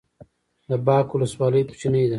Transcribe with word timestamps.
د 0.69 0.71
باک 0.85 1.07
ولسوالۍ 1.11 1.61
کوچنۍ 1.69 2.01
ده 2.07 2.09